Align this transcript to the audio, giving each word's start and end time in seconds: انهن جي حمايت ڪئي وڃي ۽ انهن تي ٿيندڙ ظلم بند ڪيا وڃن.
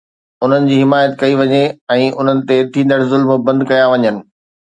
انهن 0.45 0.63
جي 0.69 0.77
حمايت 0.83 1.11
ڪئي 1.23 1.35
وڃي 1.41 1.59
۽ 1.97 2.07
انهن 2.23 2.41
تي 2.51 2.57
ٿيندڙ 2.77 2.99
ظلم 3.11 3.35
بند 3.51 3.67
ڪيا 3.73 3.85
وڃن. 3.93 4.21